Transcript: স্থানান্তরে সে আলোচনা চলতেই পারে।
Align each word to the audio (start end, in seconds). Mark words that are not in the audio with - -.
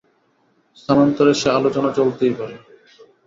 স্থানান্তরে 0.77 1.33
সে 1.33 1.47
আলোচনা 1.51 1.89
চলতেই 1.97 2.33
পারে। 2.39 2.55